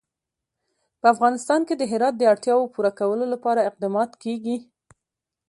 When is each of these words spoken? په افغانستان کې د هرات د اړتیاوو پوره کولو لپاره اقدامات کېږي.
په 0.99 1.07
افغانستان 1.13 1.61
کې 1.67 1.75
د 1.77 1.83
هرات 1.91 2.15
د 2.17 2.23
اړتیاوو 2.33 2.71
پوره 2.73 2.91
کولو 2.99 3.25
لپاره 3.33 3.65
اقدامات 3.69 4.11
کېږي. 4.23 4.57